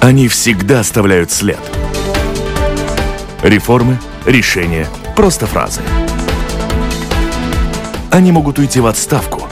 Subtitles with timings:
[0.00, 1.60] Они всегда оставляют след.
[3.42, 5.82] Реформы, решения, просто фразы.
[8.10, 9.46] Они могут уйти в отставку,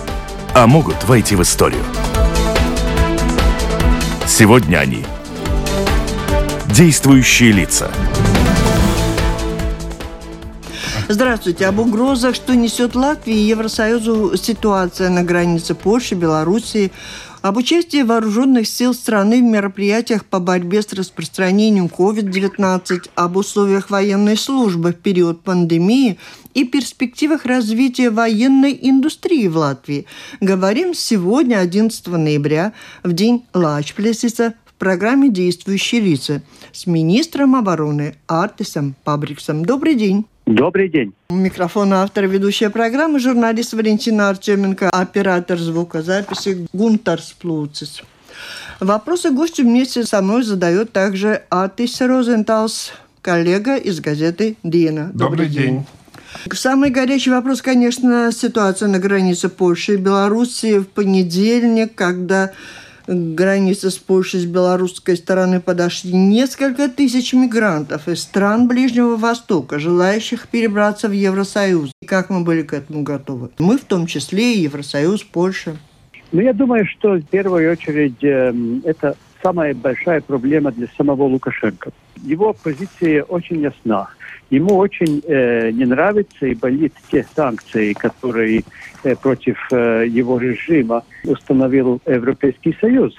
[0.55, 1.83] а могут войти в историю.
[4.27, 5.05] Сегодня они
[6.69, 7.91] действующие лица.
[11.11, 11.67] Здравствуйте.
[11.67, 16.93] Об угрозах, что несет Латвии и Евросоюзу ситуация на границе Польши, Белоруссии,
[17.43, 24.37] об участии вооруженных сил страны в мероприятиях по борьбе с распространением COVID-19, об условиях военной
[24.37, 26.19] службы в период пандемии
[26.55, 30.07] и перспективах развития военной индустрии в Латвии.
[30.41, 32.73] Говорим сегодня, 11 ноября,
[33.03, 36.43] в день Лачплесиса в программе «Действующие лица»
[36.73, 39.65] с министром обороны Артисом Пабриксом.
[39.65, 40.27] Добрый день.
[40.49, 41.13] Добрый день.
[41.29, 48.01] Микрофон автор ведущая программы, журналист Валентина Артеменко, оператор звукозаписи Гунтар Сплуцис.
[48.81, 55.11] Вопросы гостю вместе со мной задает также Атис Розенталс, коллега из газеты «Дина».
[55.13, 55.63] Добрый, Добрый день.
[55.65, 55.87] день.
[56.55, 62.53] Самый горячий вопрос, конечно, ситуация на границе Польши и Беларуси в понедельник, когда
[63.09, 70.49] границы с Польшей с белорусской стороны подошли несколько тысяч мигрантов из стран Ближнего Востока, желающих
[70.49, 71.91] перебраться в Евросоюз.
[72.03, 73.51] И как мы были к этому готовы?
[73.59, 75.77] Мы в том числе и Евросоюз, Польша.
[76.33, 78.53] Ну, я думаю, что в первую очередь э,
[78.85, 81.91] это самая большая проблема для самого Лукашенко.
[82.23, 84.09] Его позиция очень ясна.
[84.51, 88.65] Ему очень э, не нравятся и болит те санкции, которые
[89.05, 93.15] э, против э, его режима установил Европейский Союз.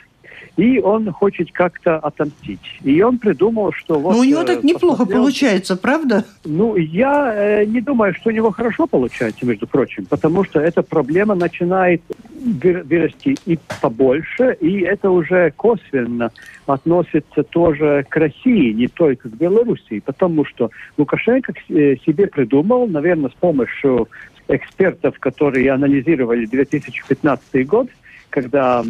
[0.59, 2.59] И он хочет как-то отомстить.
[2.83, 4.13] И он придумал, что вот...
[4.13, 5.21] Ну, у него так э, неплохо посмотрел...
[5.21, 6.25] получается, правда?
[6.43, 10.83] Ну, я э, не думаю, что у него хорошо получается, между прочим, потому что эта
[10.83, 16.31] проблема начинает вырасти и побольше, и это уже косвенно
[16.65, 23.29] относится тоже к России, не только к Белоруссии, потому что Лукашенко э, себе придумал, наверное,
[23.29, 24.09] с помощью
[24.49, 27.87] экспертов, которые анализировали 2015 год,
[28.29, 28.83] когда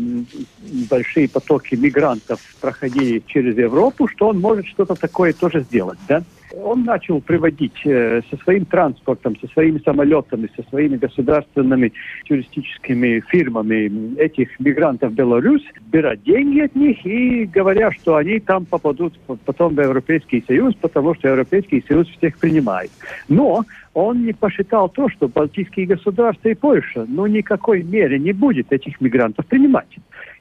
[0.90, 6.24] большие потоки мигрантов проходили через Европу, что он может что-то такое тоже сделать, да?
[6.56, 11.94] Он начал приводить э, со своим транспортом, со своими самолетами, со своими государственными
[12.28, 18.66] туристическими фирмами этих мигрантов в Беларусь, брать деньги от них и говоря, что они там
[18.66, 19.14] попадут
[19.46, 22.92] потом в Европейский Союз, потому что Европейский Союз всех принимает.
[23.28, 28.72] Но он не посчитал то, что Балтийские государства и Польша, ну, никакой мере не будет
[28.72, 29.88] этих мигрантов принимать.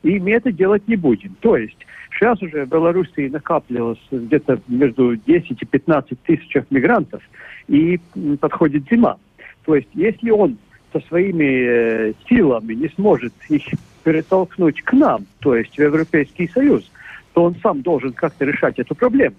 [0.03, 1.35] И мы это делать не будем.
[1.41, 1.77] То есть
[2.13, 7.23] сейчас уже в Белоруссии накапливалось где-то между 10 и 15 тысяч мигрантов,
[7.67, 8.01] и
[8.41, 9.19] подходит зима.
[9.65, 10.59] То есть если он
[10.93, 13.63] со своими э, силами не сможет их
[14.05, 16.91] перетолкнуть к нам, то есть в Европейский Союз,
[17.35, 19.37] то он сам должен как-то решать эту проблему.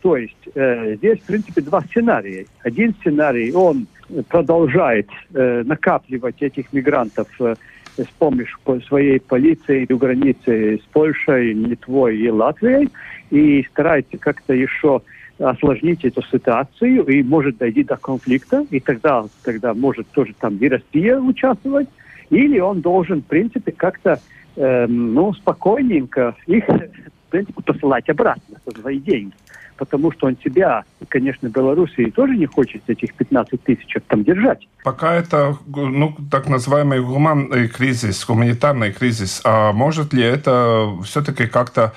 [0.00, 2.46] То есть э, здесь, в принципе, два сценария.
[2.62, 3.86] Один сценарий, он
[4.28, 7.56] продолжает э, накапливать этих мигрантов э,
[8.04, 12.88] с помощью своей полиции у границы с Польшей, Литвой и Латвией
[13.30, 15.02] и старается как-то еще
[15.38, 20.68] осложнить эту ситуацию и может дойти до конфликта, и тогда, тогда может тоже там и
[20.68, 21.88] Россия участвовать,
[22.30, 24.20] или он должен, в принципе, как-то
[24.56, 29.32] э, ну, спокойненько их, в принципе, посылать обратно за свои деньги
[29.78, 34.68] потому что он себя, конечно, Белоруссии тоже не хочет этих 15 тысяч там держать.
[34.84, 41.94] Пока это, ну, так называемый гуманный кризис, гуманитарный кризис, а может ли это все-таки как-то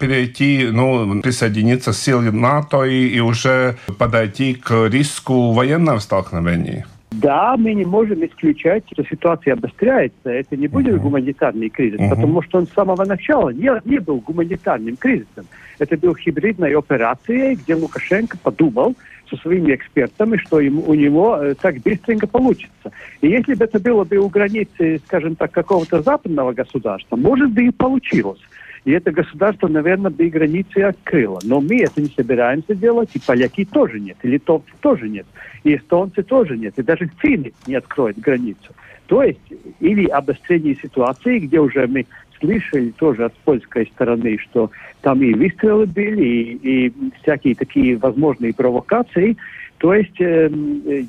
[0.00, 6.86] перейти, ну, присоединиться к силе НАТО и, и уже подойти к риску военного столкновения?
[7.12, 10.28] Да, мы не можем исключать, что ситуация обостряется.
[10.28, 11.02] Это не будет uh-huh.
[11.02, 12.10] гуманитарный кризис, uh-huh.
[12.10, 15.46] потому что он с самого начала не, не был гуманитарным кризисом.
[15.78, 18.96] Это был хибридной операцией, где Лукашенко подумал
[19.30, 22.92] со своими экспертами, что ему, у него э, так быстренько получится.
[23.20, 27.66] И если бы это было бы у границы, скажем так, какого-то западного государства, может бы
[27.66, 28.40] и получилось.
[28.86, 31.40] И это государство, наверное, бы и границы открыло.
[31.42, 35.26] Но мы это не собираемся делать, и поляки тоже нет, и литовцы тоже нет,
[35.64, 38.72] и эстонцы тоже нет, и даже финны не откроют границу.
[39.08, 39.40] То есть,
[39.80, 42.06] или обострение ситуации, где уже мы
[42.38, 46.92] слышали тоже от польской стороны, что там и выстрелы были, и, и
[47.22, 49.36] всякие такие возможные провокации.
[49.78, 50.48] То есть, э,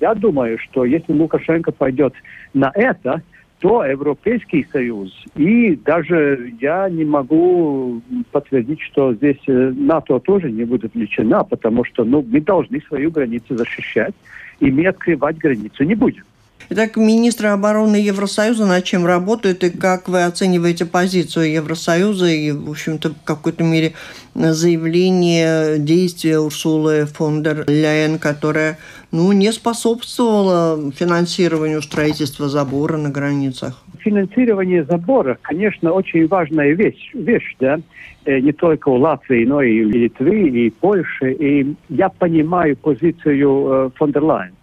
[0.01, 2.15] я думаю, что если Лукашенко пойдет
[2.55, 3.21] на это,
[3.59, 5.11] то Европейский Союз.
[5.35, 8.01] И даже я не могу
[8.31, 13.09] подтвердить, что здесь э, НАТО тоже не будет включена, потому что ну, мы должны свою
[13.09, 14.13] границу защищать,
[14.59, 16.23] и мы открывать границу не будем.
[16.69, 22.69] Итак, министры обороны Евросоюза над чем работают и как вы оцениваете позицию Евросоюза и, в
[22.69, 23.93] общем-то, в какой-то мере
[24.35, 28.79] заявление, действия Урсулы фон дер Ляйен, которая
[29.13, 33.81] ну, не способствовала финансированию строительства забора на границах?
[33.99, 37.79] Финансирование забора, конечно, очень важная вещь, вещь да?
[38.25, 41.31] Э, не только у Латвии, но и Литвы, и Польши.
[41.31, 44.53] И я понимаю позицию э, фон дер Лайен,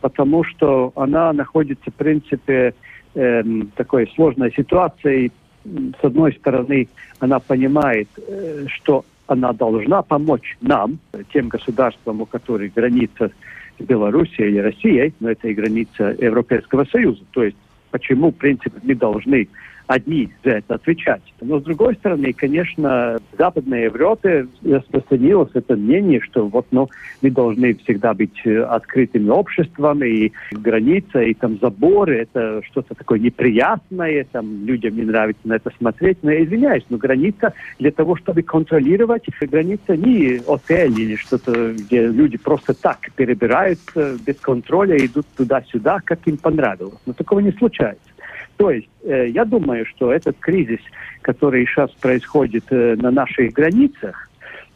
[0.00, 2.74] потому что она находится, в принципе,
[3.14, 3.42] э,
[3.76, 5.32] такой сложной ситуации.
[5.64, 10.98] С одной стороны, она понимает, э, что она должна помочь нам,
[11.32, 13.30] тем государствам, у которых граница
[13.78, 17.22] с Белоруссией или Россией, но это и граница Европейского Союза.
[17.32, 17.56] То есть
[17.90, 19.48] почему, в принципе, мы должны
[19.88, 21.22] одни за это отвечать.
[21.40, 26.88] Но с другой стороны, конечно, в Западной Европе распространилось это мнение, что вот, ну,
[27.22, 33.18] мы должны всегда быть э, открытыми обществом, и граница, и там заборы, это что-то такое
[33.18, 36.18] неприятное, там людям не нравится на это смотреть.
[36.22, 42.06] Но я извиняюсь, но граница для того, чтобы контролировать, граница не отель или что-то, где
[42.06, 46.98] люди просто так перебираются без контроля, идут туда-сюда, как им понравилось.
[47.06, 48.02] Но такого не случается.
[48.58, 50.80] То есть э, я думаю, что этот кризис,
[51.22, 54.28] который сейчас происходит э, на наших границах,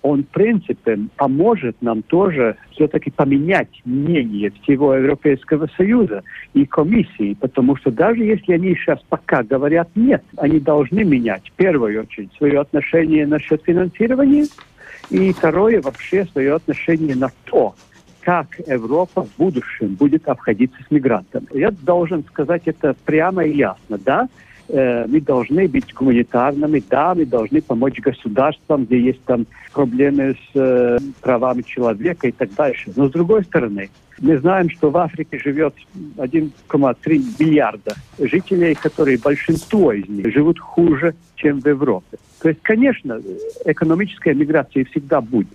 [0.02, 6.23] он, в принципе, поможет нам тоже все-таки поменять мнение всего Европейского Союза
[6.55, 11.52] и комиссии, потому что даже если они сейчас пока говорят нет, они должны менять, в
[11.52, 14.46] первую очередь, свое отношение насчет финансирования,
[15.11, 17.75] и второе, вообще свое отношение на то,
[18.23, 21.47] как Европа в будущем будет обходиться с мигрантами.
[21.53, 23.99] Я должен сказать это прямо и ясно.
[23.99, 24.29] Да,
[24.69, 30.57] э, мы должны быть гуманитарными, да, мы должны помочь государствам, где есть там проблемы с
[30.57, 32.93] э, правами человека и так дальше.
[32.97, 33.91] Но с другой стороны,
[34.21, 35.75] мы знаем, что в Африке живет
[36.17, 42.19] 1,3 миллиарда жителей, которые большинство из них живут хуже, чем в Европе.
[42.41, 43.21] То есть, конечно,
[43.65, 45.49] экономическая миграция всегда будет.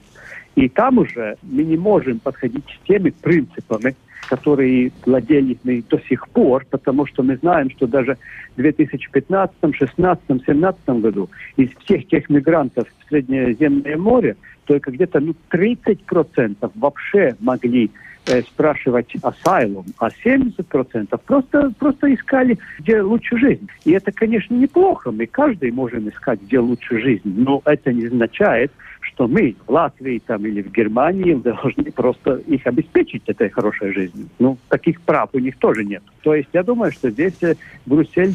[0.58, 3.96] И там уже мы не можем подходить с теми принципами,
[4.28, 8.18] которые владели мы до сих пор, потому что мы знаем, что даже
[8.56, 15.36] в 2015, 2016, 2017 году из всех тех мигрантов в Среднеземное море только где-то ну,
[15.52, 17.92] 30% вообще могли
[18.28, 23.68] э, спрашивать асайлум, а 70% просто, просто искали, где лучше жизнь.
[23.86, 25.12] И это, конечно, неплохо.
[25.12, 27.22] Мы каждый можем искать, где лучше жизнь.
[27.24, 28.72] Но это не означает,
[29.02, 34.28] что мы в Латвии там, или в Германии должны просто их обеспечить этой хорошей жизнью.
[34.40, 36.04] Ну, таких прав у них тоже нет.
[36.22, 38.34] То есть я думаю, что здесь э, Брюссель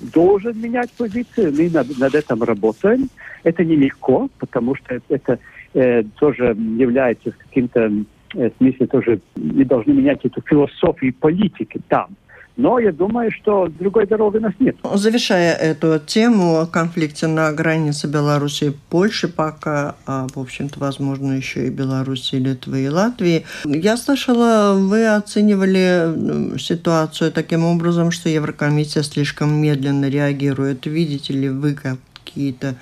[0.00, 1.52] должен менять позицию.
[1.56, 3.08] Мы над, над этим работаем.
[3.44, 5.38] Это нелегко, потому что это
[5.74, 7.92] э, тоже является каким-то
[8.34, 12.08] э, смысле тоже мы должны менять эту философию политики там.
[12.56, 14.76] Но я думаю, что другой дороги у нас нет.
[14.94, 21.32] Завершая эту тему о конфликте на границе Беларуси и Польши пока, а, в общем-то, возможно,
[21.32, 29.02] еще и Беларуси, Литвы и Латвии, я слышала, вы оценивали ситуацию таким образом, что Еврокомиссия
[29.02, 30.86] слишком медленно реагирует.
[30.86, 32.76] Видите ли вы какие-то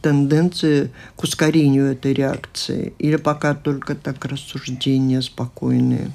[0.00, 2.92] тенденции к ускорению этой реакции?
[2.98, 6.10] Или пока только так рассуждения спокойные?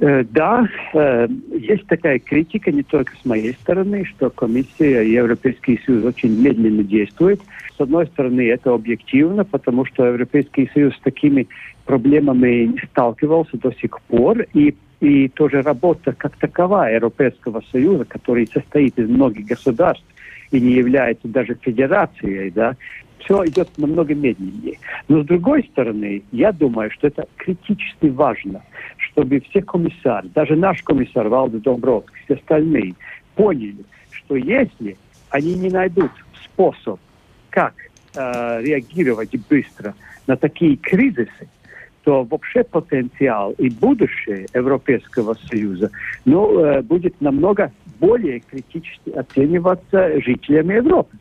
[0.00, 5.80] Э, да, э, есть такая критика не только с моей стороны, что комиссия и Европейский
[5.84, 7.40] Союз очень медленно действуют.
[7.76, 11.48] С одной стороны, это объективно, потому что Европейский Союз с такими
[11.84, 18.98] проблемами сталкивался до сих пор, и и тоже работа как таковая Европейского Союза, который состоит
[18.98, 20.04] из многих государств
[20.50, 22.76] и не является даже федерацией, да,
[23.18, 24.78] все идет намного медленнее.
[25.08, 28.62] Но с другой стороны, я думаю, что это критически важно,
[28.96, 32.94] чтобы все комиссары, даже наш комиссар Валда Домбровский, все остальные,
[33.34, 34.96] поняли, что если
[35.30, 36.10] они не найдут
[36.44, 36.98] способ,
[37.50, 37.74] как
[38.14, 39.94] э, реагировать быстро
[40.26, 41.48] на такие кризисы,
[42.04, 45.90] то вообще потенциал и будущее Европейского Союза
[46.24, 51.16] ну, э, будет намного более критически оцениваться жителями Европы.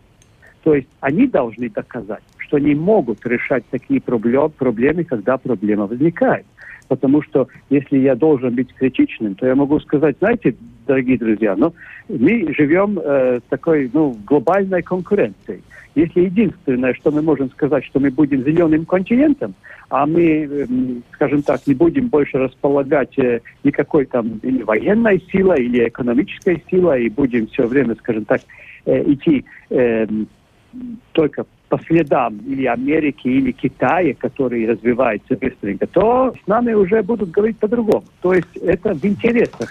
[0.64, 6.46] То есть они должны доказать, что они могут решать такие проблемы, когда проблема возникает.
[6.88, 11.74] Потому что если я должен быть критичным, то я могу сказать, знаете, дорогие друзья, ну,
[12.08, 15.62] мы живем э, такой ну, глобальной конкуренцией.
[15.96, 19.56] Если единственное, что мы можем сказать, что мы будем зеленым континентом,
[19.90, 20.66] а мы, э,
[21.14, 27.06] скажем так, не будем больше располагать э, никакой там или военной силой, или экономической силой,
[27.06, 28.42] и будем все время, скажем так,
[28.86, 30.08] э, идти э,
[31.14, 37.32] только по следам или Америки, или Китая, которые развиваются быстренько, то с нами уже будут
[37.32, 38.06] говорить по-другому.
[38.22, 39.70] То есть это в интересах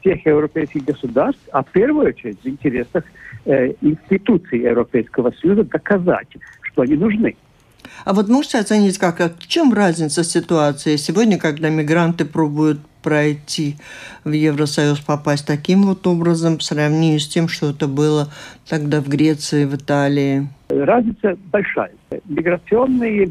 [0.00, 3.04] всех европейских государств, а в первую очередь в интересах
[3.46, 6.28] э, институций Европейского Союза доказать,
[6.62, 7.36] что они нужны.
[8.04, 13.76] А вот можете оценить, как, в чем разница ситуации сегодня, когда мигранты пробуют пройти
[14.24, 18.28] в Евросоюз, попасть таким вот образом, в сравнении с тем, что это было
[18.68, 20.48] тогда в Греции, в Италии?
[20.68, 21.92] Разница большая.
[22.24, 23.30] Миграционные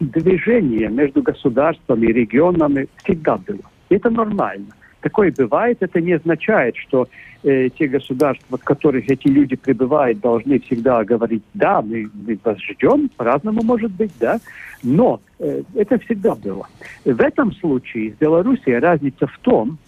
[0.00, 3.60] движения между государствами и регионами всегда было.
[3.90, 4.66] Это нормально.
[5.00, 7.08] Такое бывает, это не означает, что
[7.42, 12.58] э, те государства, в которых эти люди пребывают, должны всегда говорить, да, мы, мы вас
[12.60, 14.38] ждем, по-разному может быть, да,
[14.82, 16.66] но э, это всегда было.
[17.04, 19.78] В этом случае с Белоруссией разница в том,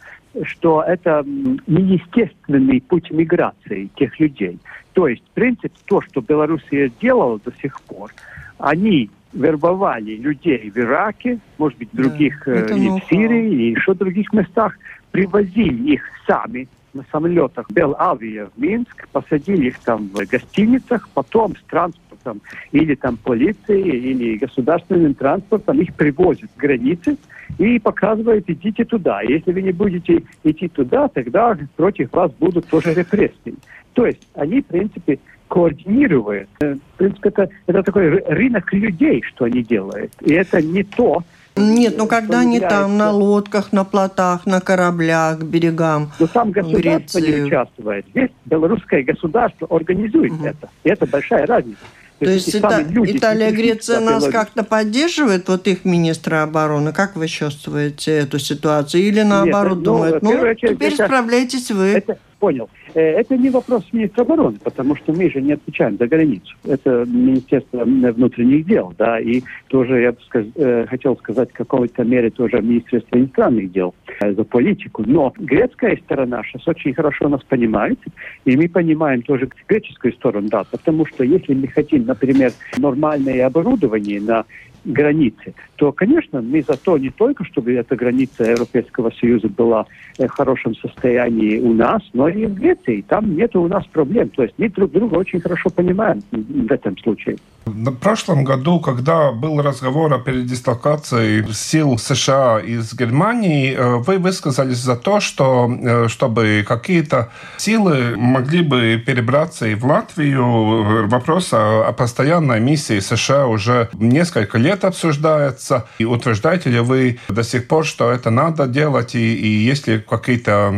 [0.44, 4.58] что это неестественный путь миграции тех людей.
[4.94, 8.10] То есть, в принципе, то, что Белоруссия делала до сих пор,
[8.58, 13.94] они вербовали людей в Ираке, может быть, других, да, э, и в Сирии, и еще
[13.94, 14.76] других местах,
[15.12, 21.62] привозили их сами на самолетах Белавия в Минск, посадили их там в гостиницах, потом с
[21.70, 27.16] транспортом или там полицией, или государственным транспортом их привозят к границе
[27.58, 29.22] и показывают, идите туда.
[29.22, 33.54] Если вы не будете идти туда, тогда против вас будут тоже репрессии.
[33.94, 36.48] То есть они, в принципе, координируют.
[36.60, 40.12] Э, в принципе, это, это такой рынок людей, что они делают.
[40.22, 41.22] И это не то,
[41.56, 46.10] нет, ну когда они там на лодках, на плотах, на кораблях к берегам.
[46.18, 47.40] Но там государство Греции.
[47.40, 48.06] не участвует.
[48.10, 50.46] Здесь белорусское государство организует угу.
[50.46, 50.68] это.
[50.84, 51.80] И это большая разница.
[52.18, 56.92] То, То есть Ита- люди, Италия, Греция нас как-то поддерживает, вот их министра обороны.
[56.92, 59.02] Как вы чувствуете эту ситуацию?
[59.02, 61.86] Или наоборот Нет, ну, думают, ну, ну теперь это, справляйтесь вы.
[61.86, 62.68] Это, понял.
[62.94, 66.52] Э, это не вопрос министра обороны, потому что мы же не отвечаем за границу.
[66.64, 72.02] Это Министерство внутренних дел, да, и тоже я бы сказ, э, хотел сказать в какой-то
[72.02, 75.04] мере тоже Министерство иностранных дел э, за политику.
[75.06, 78.00] Но грецкая сторона сейчас очень хорошо нас понимает,
[78.44, 84.20] и мы понимаем тоже греческую сторону, да, потому что если мы хотим, например, нормальное оборудование
[84.20, 84.44] на
[84.84, 89.86] границы, то, конечно, мы за то не только, чтобы эта граница Европейского Союза была
[90.18, 93.04] в хорошем состоянии у нас, но и в Греции.
[93.08, 94.28] Там нет у нас проблем.
[94.30, 97.36] То есть мы друг друга очень хорошо понимаем в этом случае.
[97.64, 104.78] В прошлом году, когда был разговор о передислокации сил США из Германии, э, вы высказались
[104.78, 111.06] за то, что э, чтобы какие-то силы могли бы перебраться и в Латвию.
[111.06, 115.86] Вопрос о постоянной миссии США уже несколько лет обсуждается.
[115.98, 120.00] И утверждаете ли вы до сих пор, что это надо делать, и, и есть ли
[120.00, 120.74] какие-то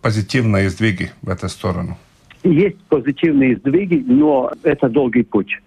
[0.00, 1.98] позитивные сдвиги в эту сторону?
[2.44, 5.58] Есть позитивные сдвиги, но это долгий путь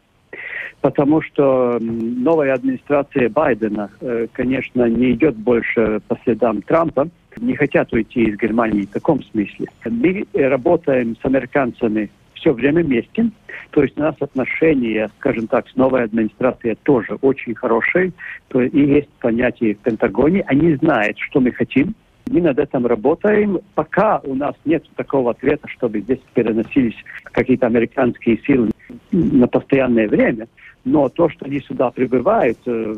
[0.86, 7.92] потому что новая администрация Байдена, э, конечно, не идет больше по следам Трампа, не хотят
[7.92, 9.66] уйти из Германии в таком смысле.
[9.84, 13.32] Мы работаем с американцами все время вместе,
[13.72, 18.12] то есть у нас отношения, скажем так, с новой администрацией тоже очень хорошие,
[18.50, 21.96] то и есть понятие в Пентагоне, они знают, что мы хотим,
[22.30, 23.60] мы над этим работаем.
[23.76, 28.72] Пока у нас нет такого ответа, чтобы здесь переносились какие-то американские силы
[29.12, 30.48] на постоянное время.
[30.86, 32.94] Но то, что они сюда прибывают, э,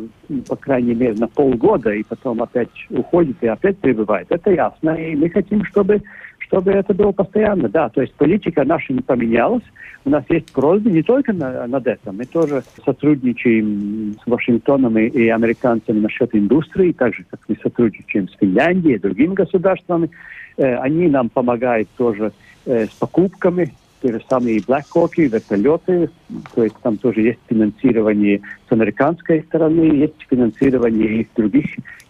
[0.48, 4.90] по крайней мере, на полгода, и потом опять уходят и опять прибывают, это ясно.
[4.92, 6.02] И мы хотим, чтобы,
[6.40, 7.70] чтобы это было постоянно.
[7.70, 9.64] Да, то есть политика наша не поменялась.
[10.04, 12.18] У нас есть просьбы не только на, над этим.
[12.18, 18.28] Мы тоже сотрудничаем с Вашингтоном и, и американцами насчет индустрии, так же, как мы сотрудничаем
[18.28, 20.10] с Финляндией и другими государствами.
[20.58, 22.34] Э, они нам помогают тоже
[22.66, 26.10] э, с покупками те же самые Black Hawk, вертолеты,
[26.54, 31.66] то есть там тоже есть финансирование с американской стороны, есть финансирование и в других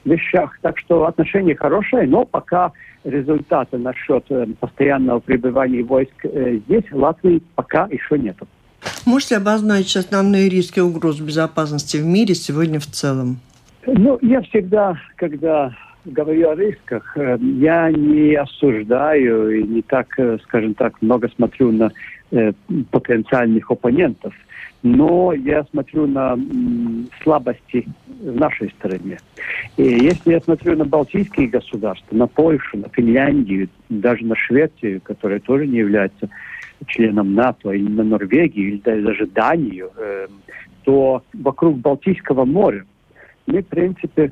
[0.06, 0.58] вещах.
[0.62, 2.72] Так что отношения хорошие, но пока
[3.04, 8.48] результата насчет э, постоянного пребывания войск э, здесь, в Латвии, пока еще нету.
[9.06, 13.40] Можете обозначить основные риски угроз безопасности в мире сегодня в целом?
[13.86, 15.74] Ну, я всегда, когда
[16.08, 21.72] говорю о рисках, э, я не осуждаю и не так, э, скажем так, много смотрю
[21.72, 21.92] на
[22.32, 22.52] э,
[22.92, 24.34] потенциальных оппонентов,
[24.84, 26.38] но я смотрю на
[27.24, 27.88] слабости
[28.22, 29.18] в нашей стране.
[29.76, 35.40] И если я смотрю на Балтийские государства, на Польшу, на Финляндию, даже на Швецию, которая
[35.40, 36.30] тоже не является
[36.86, 39.90] членом НАТО, или на Норвегию, или даже Данию,
[40.84, 42.86] то вокруг Балтийского моря
[43.48, 44.32] мы, в принципе,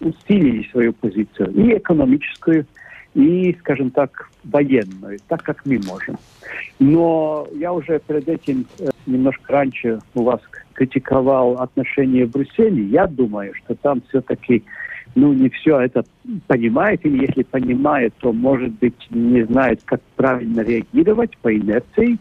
[0.00, 2.66] усилили свою позицию, и экономическую,
[3.14, 6.18] и, скажем так, военную, так как мы можем.
[6.78, 10.40] Но я уже перед этим э, немножко раньше у вас
[10.72, 12.84] критиковал отношения в Брюсселе.
[12.84, 14.64] Я думаю, что там все-таки
[15.14, 16.04] ну, не все это
[16.46, 22.18] понимает, или если понимает, то, может быть, не знает, как правильно реагировать по инерции.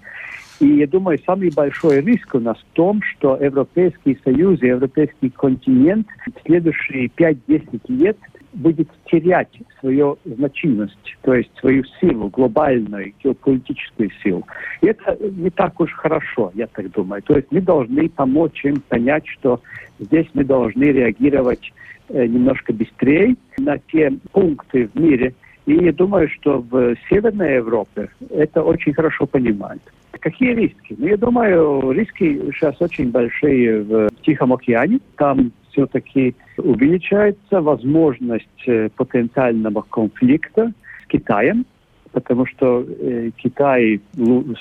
[0.63, 5.29] И я думаю, самый большой риск у нас в том, что Европейский Союз и Европейский
[5.29, 8.17] континент в следующие 5-10 лет
[8.53, 9.49] будет терять
[9.81, 14.47] свою значимость, то есть свою силу, глобальную геополитическую силу.
[14.79, 17.21] И это не так уж хорошо, я так думаю.
[17.23, 19.59] То есть мы должны помочь им понять, что
[19.99, 21.73] здесь мы должны реагировать
[22.07, 25.33] э, немножко быстрее на те пункты в мире.
[25.65, 29.81] И я думаю, что в Северной Европе это очень хорошо понимают.
[30.11, 30.95] Какие риски?
[30.97, 34.99] Ну, я думаю, риски сейчас очень большие в Тихом океане.
[35.17, 40.71] Там все-таки увеличивается возможность э, потенциального конфликта
[41.03, 41.65] с Китаем,
[42.11, 44.01] потому что э, Китай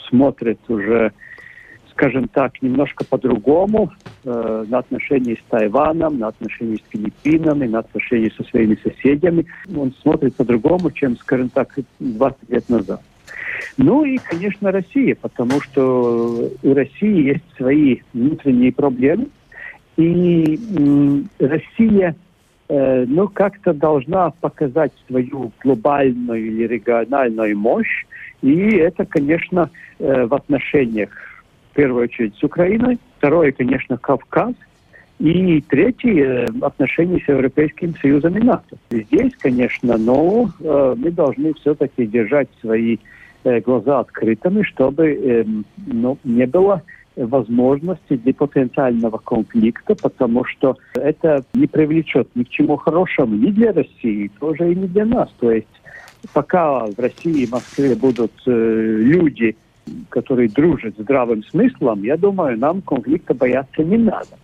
[0.08, 1.12] смотрит уже,
[1.92, 3.92] скажем так, немножко по-другому
[4.24, 9.46] э, на отношения с Тайваном, на отношения с Филиппинами, на отношения со своими соседями.
[9.76, 13.00] Он смотрит по-другому, чем, скажем так, 20 лет назад.
[13.76, 19.28] Ну и, конечно, Россия, потому что у России есть свои внутренние проблемы.
[19.96, 22.16] И м, Россия
[22.68, 28.06] э, ну, как-то должна показать свою глобальную или региональную мощь.
[28.40, 31.10] И это, конечно, э, в отношениях,
[31.72, 32.98] в первую очередь, с Украиной.
[33.18, 34.54] Второе, конечно, Кавказ.
[35.18, 38.76] И третье, э, отношения с Европейским Союзом и НАТО.
[38.90, 42.98] Здесь, конечно, но э, мы должны все-таки держать свои
[43.44, 45.44] Э, глаза открытыми, чтобы э,
[45.88, 46.80] ну, не было
[47.16, 53.72] возможности для потенциального конфликта, потому что это не привлечет ни к чему хорошему ни для
[53.72, 55.28] России, тоже и не для нас.
[55.40, 55.66] То есть
[56.32, 59.56] пока в России и Москве будут э, люди,
[60.08, 64.38] которые дружат с здравым смыслом, я думаю, нам конфликта бояться не надо.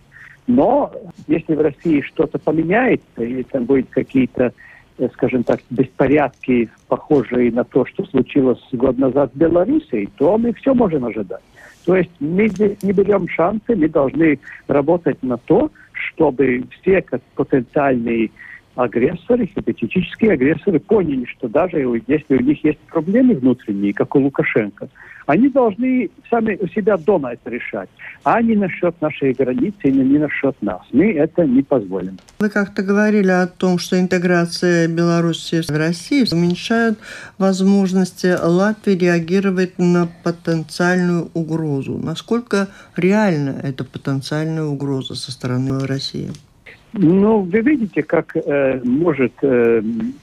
[0.47, 0.91] Но
[1.27, 4.53] если в России что-то поменяется, или там будет какие-то
[4.99, 10.53] Э, скажем так, беспорядки, похожие на то, что случилось год назад в Беларуси, то мы
[10.53, 11.41] все можем ожидать.
[11.85, 17.21] То есть мы здесь не берем шансы, мы должны работать на то, чтобы все как
[17.35, 18.31] потенциальные
[18.79, 24.87] агрессоры, гипотетические агрессоры поняли, что даже если у них есть проблемы внутренние, как у Лукашенко,
[25.25, 27.89] они должны сами у себя дома это решать,
[28.23, 30.81] а не насчет нашей границы, не, не насчет нас.
[30.91, 32.17] Мы это не позволим.
[32.39, 36.97] Вы как-то говорили о том, что интеграция Беларуси в Россию уменьшает
[37.37, 41.99] возможности Латвии реагировать на потенциальную угрозу.
[41.99, 46.31] Насколько реальна эта потенциальная угроза со стороны России?
[46.93, 49.81] Ну, вы видите, как э, может э,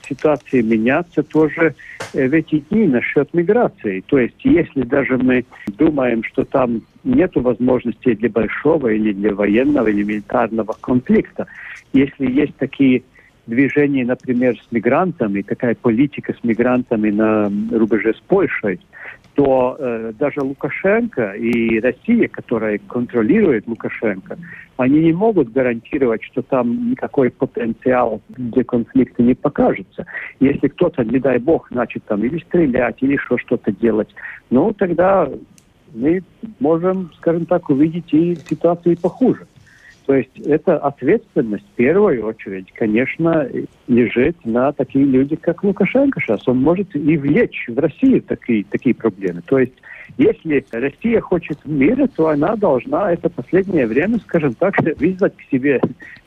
[0.08, 1.74] ситуация меняться тоже
[2.12, 4.02] э, в эти дни насчет миграции.
[4.06, 9.86] То есть, если даже мы думаем, что там нет возможностей для большого или для военного
[9.86, 11.46] или милитарного конфликта,
[11.92, 13.04] если есть такие
[13.46, 18.80] движения, например, с мигрантами, такая политика с мигрантами на рубеже с Польшей,
[19.36, 24.38] то э, даже Лукашенко и Россия, которая контролирует Лукашенко,
[24.78, 30.06] они не могут гарантировать, что там никакой потенциал для конфликта не покажется.
[30.40, 34.08] Если кто-то, не дай бог, начнет там или стрелять, или еще что-то делать,
[34.48, 35.28] ну тогда
[35.94, 36.22] мы
[36.58, 39.46] можем, скажем так, увидеть и ситуации похуже.
[40.06, 43.48] То есть эта ответственность в первую очередь, конечно,
[43.88, 46.46] лежит на такие люди, как Лукашенко сейчас.
[46.46, 49.42] Он может и влечь в Россию такие, такие проблемы.
[49.44, 49.74] То есть
[50.18, 55.80] если Россия хочет мира, то она должна это последнее время, скажем так, вызвать к себе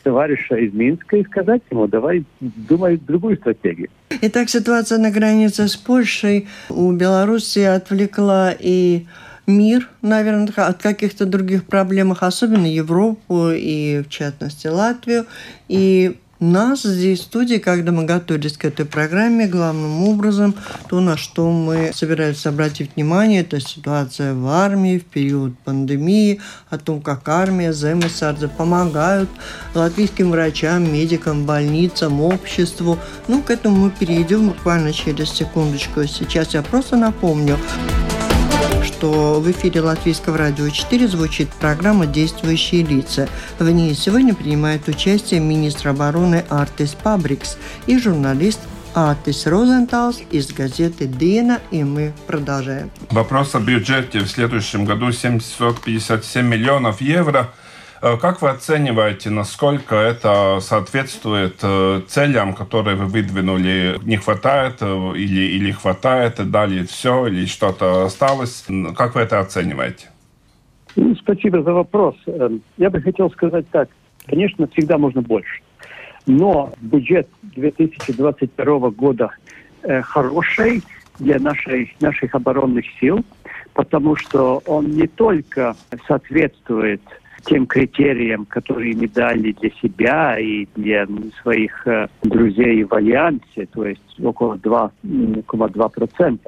[0.03, 3.89] товарища из Минска и сказать ему, давай думай другую стратегию.
[4.21, 9.05] Итак, ситуация на границе с Польшей у Беларуси отвлекла и
[9.49, 15.25] мир, наверное, от каких-то других проблем, особенно Европу и, в частности, Латвию.
[15.67, 20.55] И нас здесь в студии, когда мы готовились к этой программе, главным образом,
[20.87, 26.77] то, на что мы собирались обратить внимание, это ситуация в армии в период пандемии, о
[26.77, 29.29] том, как армия, ЗМСРД помогают
[29.75, 32.97] латвийским врачам, медикам, больницам, обществу.
[33.27, 36.05] Ну, к этому мы перейдем буквально через секундочку.
[36.05, 37.57] Сейчас я просто напомню,
[38.99, 43.29] что в эфире Латвийского радио 4 звучит программа «Действующие лица».
[43.57, 47.57] В ней сегодня принимает участие министр обороны Артис Пабрикс
[47.87, 48.59] и журналист
[48.93, 52.91] Атис Розенталс из газеты «Дина», и мы продолжаем.
[53.09, 57.53] Вопрос о бюджете в следующем году 757 миллионов евро–
[58.01, 63.99] как вы оцениваете, насколько это соответствует э, целям, которые вы выдвинули?
[64.03, 68.65] Не хватает э, или, или хватает, и дали все, или что-то осталось?
[68.95, 70.07] Как вы это оцениваете?
[70.95, 72.15] Ну, спасибо за вопрос.
[72.25, 73.89] Эм, я бы хотел сказать так.
[74.25, 75.61] Конечно, всегда можно больше.
[76.25, 79.31] Но бюджет 2022 года
[79.83, 80.83] э, хороший
[81.19, 83.25] для нашей, наших оборонных сил,
[83.73, 85.75] потому что он не только
[86.07, 87.01] соответствует
[87.41, 91.07] тем критериям, которые мы дали для себя и для
[91.41, 96.39] своих э, друзей в Альянсе, то есть около 2,2%,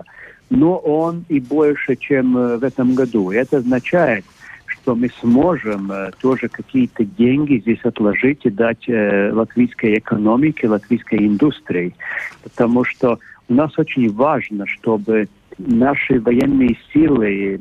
[0.50, 3.32] но он и больше, чем э, в этом году.
[3.32, 4.26] Это означает,
[4.66, 11.96] что мы сможем э, тоже какие-то деньги здесь отложить и дать латвийской экономике, латвийской индустрии.
[12.44, 15.28] Потому что у нас очень важно, чтобы
[15.58, 17.60] наши военные силы,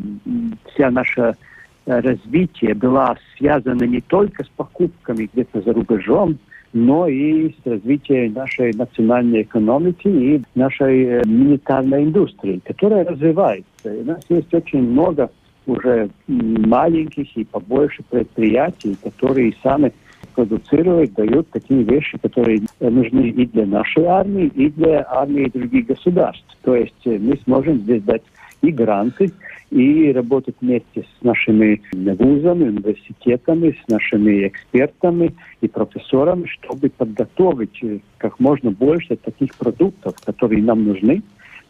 [0.72, 1.36] вся наша
[1.86, 6.38] развитие была связана не только с покупками где-то за рубежом,
[6.72, 13.64] но и с развитием нашей национальной экономики и нашей э, милитарной индустрии, которая развивается.
[13.84, 15.30] у нас есть очень много
[15.66, 19.92] уже маленьких и побольше предприятий, которые сами
[20.34, 26.46] продуцируют, дают такие вещи, которые нужны и для нашей армии, и для армии других государств.
[26.62, 28.22] То есть э, мы сможем здесь дать
[28.62, 29.32] и гранты,
[29.70, 38.00] и работать вместе с нашими вузами, университетами, с нашими экспертами и профессорами, чтобы подготовить э,
[38.18, 41.22] как можно больше таких продуктов, которые нам нужны,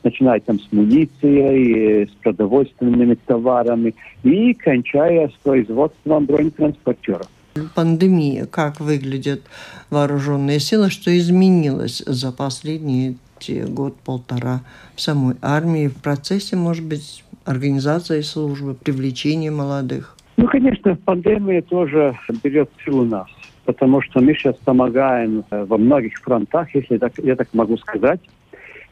[0.03, 7.29] начиная там с муницией, с продовольственными товарами и кончая с производством бронетранспортеров.
[7.75, 9.43] Пандемия, как выглядят
[9.91, 13.17] вооруженные силы, что изменилось за последние
[13.49, 14.61] год-полтора
[14.95, 20.17] в самой армии, в процессе, может быть, организации службы, привлечения молодых?
[20.37, 23.29] Ну, конечно, пандемия тоже берет силу нас,
[23.65, 28.21] потому что мы сейчас помогаем э, во многих фронтах, если так, я так могу сказать.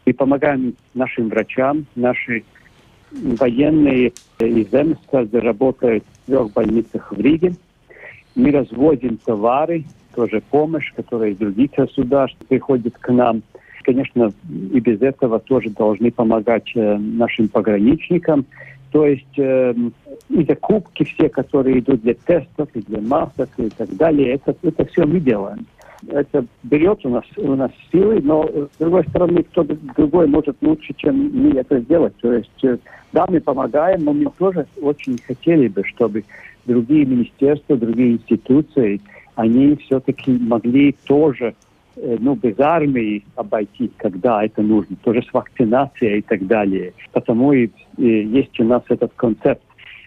[0.04, 2.44] Мы помогаем нашим врачам, наши
[3.10, 7.54] военные из Эмскада работают в трех больницах в Риге.
[8.34, 9.84] Мы разводим товары,
[10.14, 13.42] тоже помощь, которая из других государств приходит к нам.
[13.88, 18.44] Конечно, и без этого тоже должны помогать э, нашим пограничникам.
[18.92, 19.74] То есть э,
[20.28, 24.84] и закупки все, которые идут для тестов, и для масок и так далее, это, это
[24.84, 25.64] все мы делаем
[26.06, 29.64] это берет у нас, у нас силы, но с другой стороны, кто
[29.96, 32.14] другой может лучше, чем мы это сделать.
[32.20, 32.76] То есть, э,
[33.12, 36.24] да, мы помогаем, но мы тоже очень хотели бы, чтобы
[36.66, 39.00] другие министерства, другие институции,
[39.34, 41.52] они все-таки могли тоже э,
[42.20, 46.92] ну, без армии обойти, когда это нужно, тоже с вакцинацией и так далее.
[47.12, 49.62] Потому и, и есть у нас этот концепт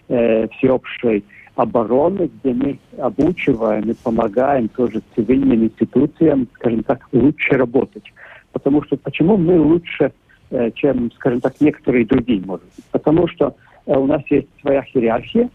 [0.07, 1.23] э, всеобщей
[1.55, 8.03] обороны, где мы обучиваем и помогаем тоже цивильным институциям, скажем так, лучше работать.
[8.51, 10.11] Потому что почему мы лучше,
[10.49, 12.85] э, чем, скажем так, некоторые другие, может быть?
[12.91, 15.49] Потому что э, у нас есть своя иерархия,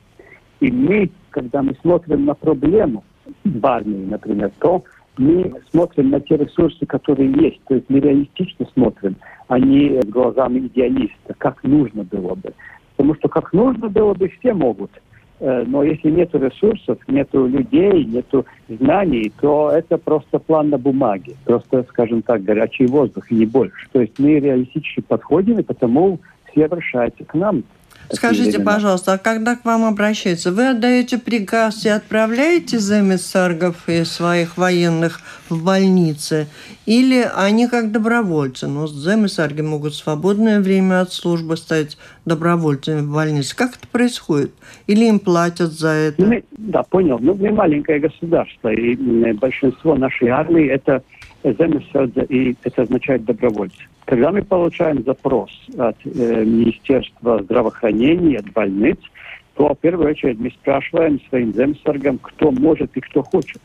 [0.61, 3.05] и мы, когда мы смотрим на проблему
[3.45, 4.85] в армии, например, то
[5.19, 7.61] мы смотрим на те ресурсы, которые есть.
[7.67, 9.17] То есть мы реалистично смотрим,
[9.49, 12.53] а не глазами идеалиста, как нужно было бы.
[12.97, 14.91] Потому что как нужно было бы, все могут–
[15.39, 18.27] Э, но если нет ресурсов, нет людей, нет
[18.69, 23.89] знаний, то это просто план на бумаге, просто, скажем так, горячий воздух и не больше.
[23.93, 27.65] То есть мы реалистически подходим, и потому все обращаются к нам.
[28.11, 34.57] Скажите, пожалуйста, а когда к вам обращаются, вы отдаете приказ и отправляете заместсаргов и своих
[34.57, 36.47] военных в больницы?
[36.87, 38.69] Или они как добровольцы?
[38.69, 43.57] Ну, заместсарги могут в свободное время от службы стать добровольцами в больнице.
[43.57, 44.53] Как это происходит?
[44.87, 46.25] Или им платят за это?
[46.25, 47.19] Мы, да, понял.
[47.21, 48.95] Ну, мы маленькое государство, и
[49.33, 51.03] большинство нашей армии– это
[51.43, 53.79] заместсарги, и это означает добровольцы.
[54.07, 58.99] Когда мы получаем запрос от э, Министерства здравоохранения, от больниц,
[59.55, 63.61] то в первую очередь мы спрашиваем своим земсоргам, кто может и кто хочет.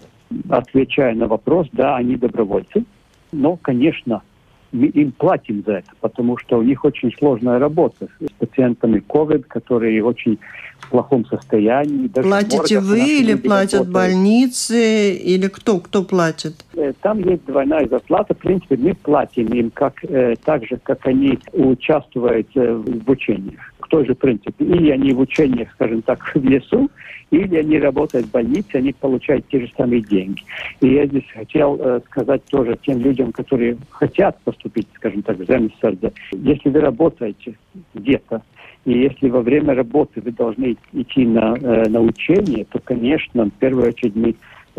[0.49, 2.86] Отвечая на вопрос, да, они добровольцы,
[3.32, 4.23] но, конечно,
[4.72, 9.44] мы им платим за это, потому что у них очень сложная работа с пациентами COVID,
[9.44, 10.40] которые очень
[10.80, 12.08] в плохом состоянии.
[12.08, 13.94] Даже Платите вы или платят работают.
[13.94, 16.66] больницы, или кто, кто платит?
[16.74, 18.34] Э, там есть двойная зарплата.
[18.34, 23.71] В принципе, мы платим им как, э, так же, как они участвуют э, в учениях
[23.91, 24.65] той же принципе.
[24.65, 26.89] Или они в учениях, скажем так, в лесу,
[27.30, 30.41] или они работают в больнице, они получают те же самые деньги.
[30.80, 35.45] И я здесь хотел э, сказать тоже тем людям, которые хотят поступить, скажем так, в
[35.45, 37.56] Земсерде, если вы работаете
[37.93, 38.41] где-то,
[38.86, 43.54] и если во время работы вы должны идти на, э, на учение, то, конечно, в
[43.60, 44.36] первую очередь мы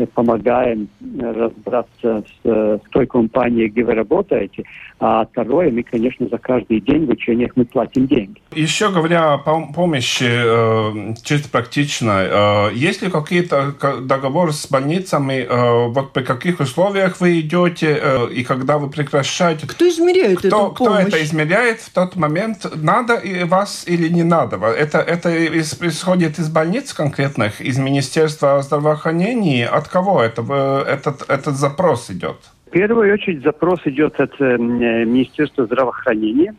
[0.07, 0.89] помогаем
[1.19, 4.65] разбираться с, с той компанией, где вы работаете.
[4.99, 8.41] А второе, мы, конечно, за каждый день в учениях мы платим деньги.
[8.53, 15.89] Еще говоря о помощи э, чисто практичной, э, есть ли какие-то договоры с больницами, э,
[15.89, 19.67] вот при каких условиях вы идете э, и когда вы прекращаете?
[19.67, 21.07] Кто измеряет кто, эту помощь?
[21.07, 22.67] Кто это измеряет в тот момент?
[22.77, 24.57] Надо и вас или не надо?
[24.57, 25.31] Это, это
[25.79, 29.67] происходит из больниц конкретных, из Министерства здравоохранения?
[29.67, 30.43] От кого это,
[30.89, 32.37] этот, этот запрос идет?
[32.67, 36.55] В первую очередь запрос идет от э, Министерства здравоохранения.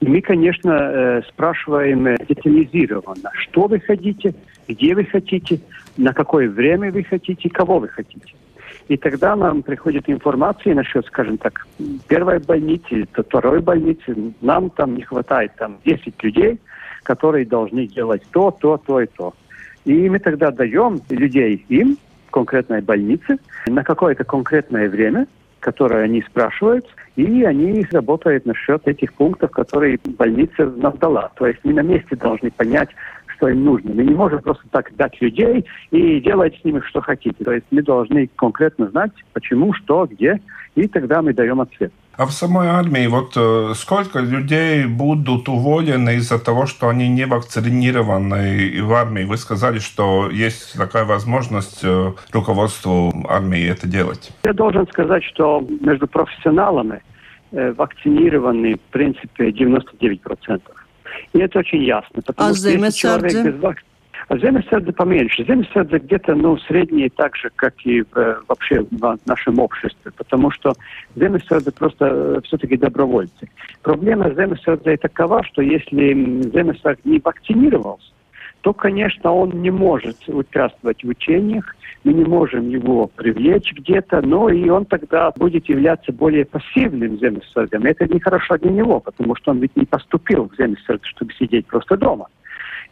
[0.00, 4.34] И мы, конечно, э, спрашиваем детализированно, что вы хотите,
[4.66, 5.60] где вы хотите,
[5.96, 8.34] на какое время вы хотите, кого вы хотите.
[8.88, 11.66] И тогда нам приходит информация насчет, скажем так,
[12.06, 14.16] первой больницы, второй больницы.
[14.40, 16.58] Нам там не хватает там 10 людей,
[17.02, 19.34] которые должны делать то, то, то и то.
[19.84, 21.98] И мы тогда даем людей им,
[22.30, 25.26] конкретной больнице, на какое-то конкретное время,
[25.60, 26.86] которое они спрашивают,
[27.16, 31.30] и они работают насчет этих пунктов, которые больница нам дала.
[31.36, 32.90] То есть мы на месте должны понять,
[33.36, 33.92] что им нужно.
[33.94, 37.44] Мы не можем просто так дать людей и делать с ними, что хотите.
[37.44, 40.40] То есть мы должны конкретно знать, почему, что, где,
[40.74, 41.92] и тогда мы даем ответ.
[42.18, 47.26] А в самой армии вот э, сколько людей будут уволены из-за того, что они не
[47.26, 49.22] вакцинированы в армии?
[49.22, 54.32] Вы сказали, что есть такая возможность э, руководству армии это делать.
[54.42, 57.02] Я должен сказать, что между профессионалами
[57.52, 60.60] э, вакцинированы в принципе 99%.
[61.34, 62.20] И это очень ясно.
[62.26, 63.87] Потому а что если человек без вакцины...
[64.26, 65.44] А землесердие поменьше.
[65.44, 70.72] Землесердие где-то, ну, среднее так же, как и в, вообще в нашем обществе, потому что
[71.14, 73.48] землесердие просто э, все-таки добровольцы.
[73.82, 76.12] Проблема землесердия такова, что если
[76.50, 78.12] землесердие не вакцинировался,
[78.62, 84.48] то, конечно, он не может участвовать в учениях, мы не можем его привлечь где-то, но
[84.48, 87.84] и он тогда будет являться более пассивным землесердием.
[87.84, 91.96] Это нехорошо для него, потому что он ведь не поступил в землесердие, чтобы сидеть просто
[91.96, 92.26] дома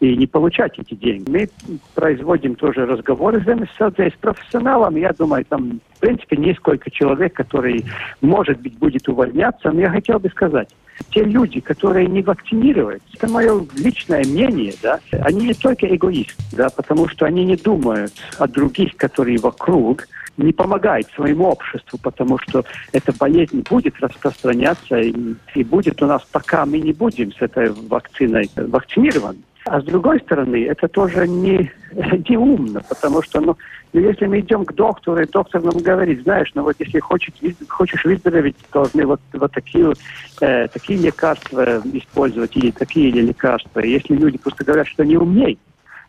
[0.01, 1.31] и не получать эти деньги.
[1.31, 1.49] Мы
[1.95, 4.97] производим тоже разговоры с с профессионалом.
[4.97, 7.83] Я думаю, там, в принципе, несколько человек, которые,
[8.21, 9.71] может быть, будет увольняться.
[9.71, 10.69] Но я хотел бы сказать,
[11.11, 16.69] те люди, которые не вакцинируются, это мое личное мнение, да, они не только эгоисты, да,
[16.75, 20.07] потому что они не думают о других, которые вокруг,
[20.37, 25.15] не помогает своему обществу, потому что эта болезнь будет распространяться и,
[25.55, 29.39] и будет у нас, пока мы не будем с этой вакциной вакцинированы.
[29.66, 31.72] А с другой стороны, это тоже не,
[32.29, 33.57] не умно, потому что, ну,
[33.92, 37.33] ну, если мы идем к доктору, и доктор нам говорит, знаешь, ну вот если хочешь,
[37.68, 39.92] хочешь выздороветь, должны вот, вот такие,
[40.40, 43.81] э, такие лекарства использовать, или такие или лекарства.
[43.81, 45.59] Если люди просто говорят, что не умеют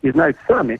[0.03, 0.79] и знают сами,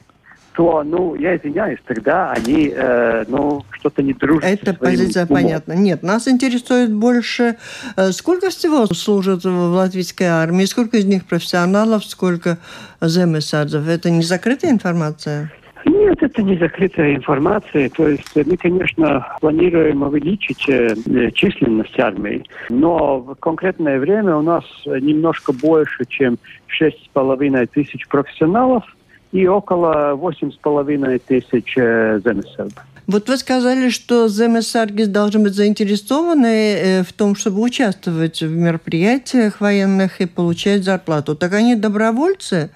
[0.58, 4.42] то, ну, я извиняюсь, тогда они, э, ну, что-то не дружат.
[4.42, 5.42] Эта позиция умом.
[5.42, 5.74] понятна.
[5.74, 7.58] Нет, нас интересует больше,
[7.96, 12.58] э, сколько всего служат в латвийской армии, сколько из них профессионалов, сколько
[13.00, 13.86] земесадзов.
[13.86, 15.52] Это не закрытая информация?
[15.84, 17.88] Нет, это не закрытая информация.
[17.90, 20.96] То есть мы, конечно, планируем увеличить э,
[21.34, 26.36] численность армии, но в конкретное время у нас немножко больше, чем
[26.80, 28.82] 6,5 тысяч профессионалов–
[29.32, 32.72] и около 8,5 тысяч э, земесерб.
[33.06, 39.60] Вот вы сказали, что земесарги должны быть заинтересованы э, в том, чтобы участвовать в мероприятиях
[39.60, 41.34] военных и получать зарплату.
[41.34, 42.70] Так они добровольцы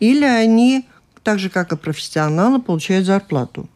[0.00, 0.86] или они,
[1.22, 3.68] так же как и профессионалы, получают зарплату?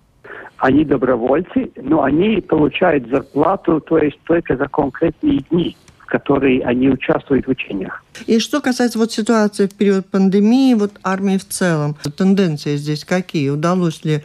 [0.56, 5.76] Они добровольцы, но они получают зарплату, то есть только за конкретные дни
[6.08, 8.02] которой они участвуют в учениях.
[8.26, 13.50] И что касается вот ситуации в период пандемии, вот армии в целом, тенденции здесь какие?
[13.50, 14.22] Удалось ли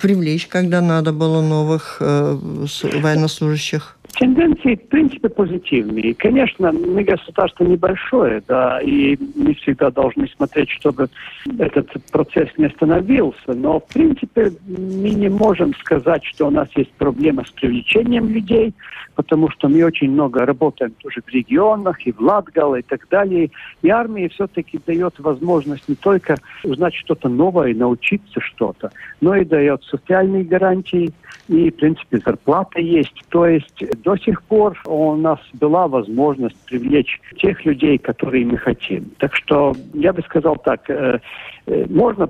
[0.00, 2.36] привлечь, когда надо было новых э,
[2.82, 3.96] военнослужащих?
[4.18, 6.14] Тенденции, в принципе, позитивные.
[6.14, 11.08] Конечно, мы государство небольшое, да, и мы всегда должны смотреть, чтобы
[11.58, 13.54] этот процесс не остановился.
[13.54, 18.74] Но, в принципе, мы не можем сказать, что у нас есть проблема с привлечением людей,
[19.14, 23.50] потому что мы очень много работаем тоже в регионах, и в Латгал, и так далее.
[23.80, 29.82] И армия все-таки дает возможность не только узнать что-то новое, научиться что-то, но и дает
[29.84, 31.12] социальные гарантии,
[31.48, 33.14] и, в принципе, зарплата есть.
[33.28, 39.10] То есть до сих пор у нас была возможность привлечь тех людей, которые мы хотим.
[39.18, 41.20] Так что я бы сказал так, э,
[41.66, 42.28] э, можно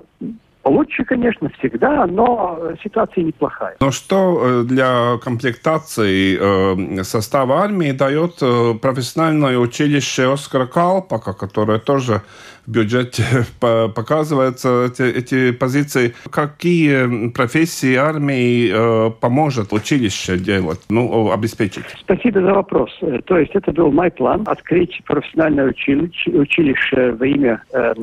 [0.65, 3.75] Лучше, конечно, всегда, но ситуация неплохая.
[3.81, 8.37] Но что для комплектации состава армии дает
[8.81, 12.23] профессиональное училище Оскара Калпака, которое тоже
[12.67, 13.25] в бюджете
[13.61, 16.15] показываются эти, эти позиции.
[16.31, 21.85] Какие профессии армии э, поможет училище делать, ну, обеспечить?
[22.01, 22.91] Спасибо за вопрос.
[23.01, 27.95] Э, то есть это был мой план открыть профессиональное училище, училище во имя э,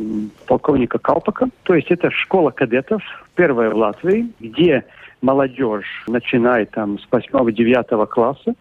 [0.47, 1.49] полковника Калпака.
[1.63, 3.01] То есть это школа кадетов,
[3.35, 4.83] первая в Латвии, где
[5.21, 8.55] молодежь начинает там с 8-9 класса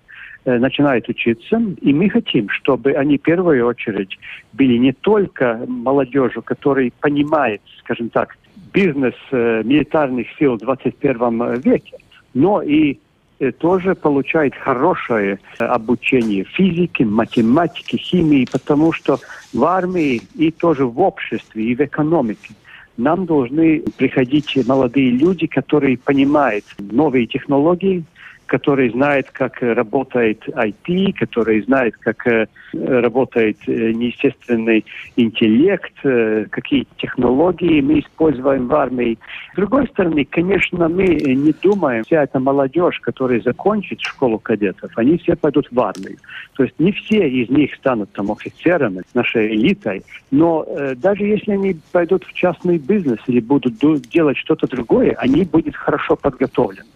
[0.57, 4.19] начинают учиться, и мы хотим, чтобы они в первую очередь
[4.53, 8.37] были не только молодежью, которая понимает, скажем так,
[8.73, 11.97] бизнес э, милитарных сил в 21 веке,
[12.35, 12.99] но и
[13.41, 19.19] э, тоже получает хорошее обучение физике, математике, химии, потому что
[19.53, 22.55] в армии и тоже в обществе, и в экономике
[22.97, 28.05] нам должны приходить молодые люди, которые понимают новые технологии,
[28.49, 34.85] который знает, как работает IT, который знает, как э, работает э, неестественный
[35.17, 39.19] интеллект, э, какие технологии мы используем в армии.
[39.53, 45.19] С другой стороны, конечно, мы не думаем, вся эта молодежь, которая закончит школу кадетов, они
[45.19, 46.17] все пойдут в армию.
[46.55, 51.53] То есть не все из них станут там офицерами, нашей элитой, но э, даже если
[51.53, 53.75] они пойдут в частный бизнес или будут
[54.11, 56.89] делать что-то другое, они будут хорошо подготовлены.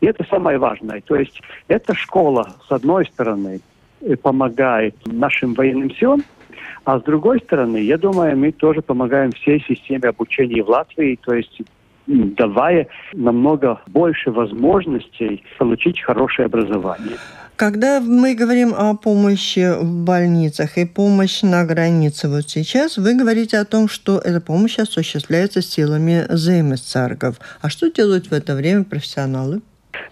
[0.00, 1.00] И это самое важное.
[1.00, 3.60] То есть эта школа, с одной стороны,
[4.00, 6.22] э, помогает нашим военным силам,
[6.84, 11.34] а с другой стороны, я думаю, мы тоже помогаем всей системе обучения в Латвии, то
[11.34, 11.60] есть
[12.08, 17.16] давая намного больше возможностей получить хорошее образование.
[17.56, 23.58] Когда мы говорим о помощи в больницах и помощь на границе вот сейчас, вы говорите
[23.58, 27.40] о том, что эта помощь осуществляется силами земецаргов.
[27.60, 29.60] А что делают в это время профессионалы?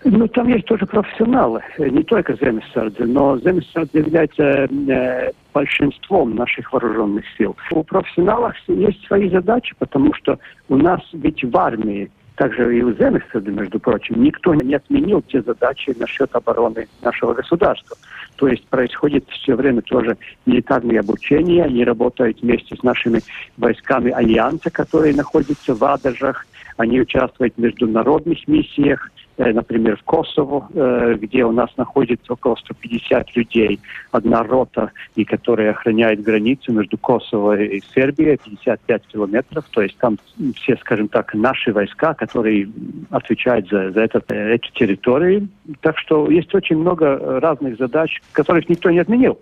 [0.04, 7.24] Ну, там есть тоже профессионалы, не только земесардzi, но земесардzi является э, большинством наших вооруженных
[7.36, 7.56] сил.
[7.72, 12.92] У профессионалов есть свои задачи, потому что у нас ведь в армии, также и у
[12.92, 17.96] земесардzi, между прочим, никто не отменил те задачи насчет обороны нашего государства.
[18.36, 23.20] То есть происходит все время тоже милитарное обучение, они работают вместе с нашими
[23.56, 30.68] войсками Альянса, которые находятся в Адажах, они участвуют в международных миссиях, Э, например, в Косово,
[30.72, 36.96] э, где у нас находится около 150 людей, одна рота, и которая охраняет границу между
[36.96, 40.18] Косово и Сербией, 55 километров, то есть там
[40.54, 42.68] все, скажем так, наши войска, которые
[43.10, 45.48] отвечают за, за этот, э, эту территорию.
[45.80, 49.38] Так что есть очень много разных задач, которых никто не отменил.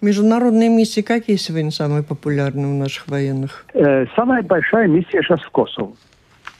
[0.00, 3.66] Международные миссии какие сегодня самые популярные у наших военных?
[4.14, 5.92] Самая большая миссия сейчас в Косово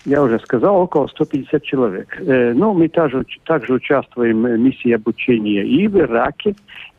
[0.05, 2.17] я уже сказал, около 150 человек.
[2.21, 6.55] Э, ну, мы также, также участвуем в миссии обучения и в Ираке,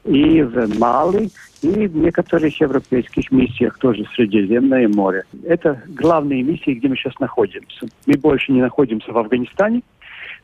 [0.05, 1.29] и в Мали,
[1.61, 5.23] и в некоторых европейских миссиях тоже Средиземное море.
[5.43, 7.87] Это главные миссии, где мы сейчас находимся.
[8.05, 9.81] Мы больше не находимся в Афганистане,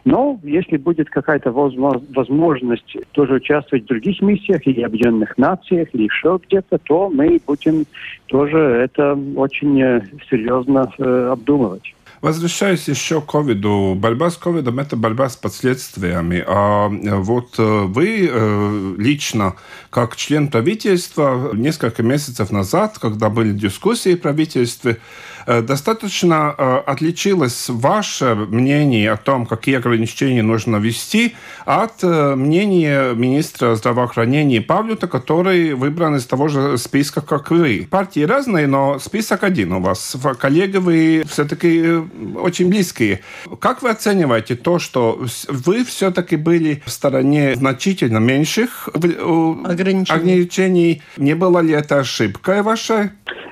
[0.06, 6.40] но если будет какая-то возможность тоже участвовать в других миссиях или Объединенных Нациях, или еще
[6.48, 7.86] где-то, то мы будем
[8.28, 11.95] тоже это очень э, серьезно э, обдумывать.
[12.26, 16.44] Возвращаясь еще к ковиду, борьба с ковидом– это борьба с последствиями.
[16.48, 19.54] А вот э, вы э, лично,
[19.92, 24.98] как член правительства, несколько месяцев назад, когда были дискуссии в правительстве,
[25.46, 31.36] Э, достаточно э, отличилось ваше мнение о том, какие ограничения нужно ввести,
[31.66, 37.88] от э, мнения министра здравоохранения Павлюта, который выбран из того же списка, как вы.
[37.90, 40.18] Партии разные, но список один у вас.
[40.40, 42.02] Коллеги вы все-таки
[42.36, 43.22] очень близкие.
[43.60, 50.06] Как вы оцениваете то, что вы все-таки были в стороне значительно меньших ограничений?
[50.10, 51.02] ограничений?
[51.18, 53.10] Не была ли это ошибкой вашей?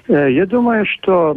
[0.08, 1.36] Э, я думаю, что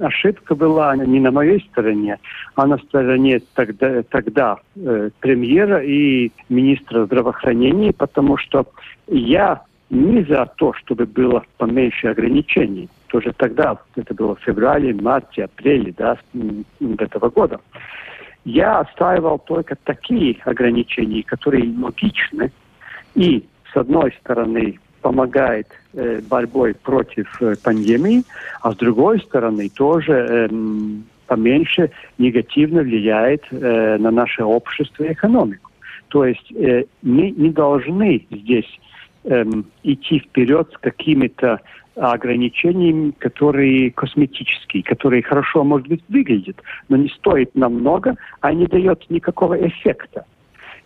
[0.00, 2.18] ошибка была не на моей стороне,
[2.54, 8.66] а на стороне тогда, тогда э, премьера и министра здравоохранения, потому что
[9.06, 12.88] я не за то, чтобы было поменьше ограничений.
[13.08, 16.18] Тоже тогда, это было в феврале, марте, апреле да,
[16.98, 17.60] этого года.
[18.44, 22.52] Я отстаивал только такие ограничения, которые логичны
[23.14, 28.24] и, с одной стороны, помогает э, борьбой против э, пандемии,
[28.62, 30.48] а с другой стороны тоже э,
[31.26, 35.70] поменьше негативно влияет э, на наше общество и экономику.
[36.08, 38.80] То есть э, мы не должны здесь
[39.24, 41.60] эм, идти вперед с какими-то
[41.98, 49.04] ограничениями, которые косметические, которые хорошо, может быть, выглядят, но не стоят намного, а не дает
[49.10, 50.24] никакого эффекта.